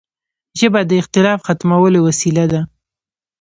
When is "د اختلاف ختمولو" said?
0.89-1.99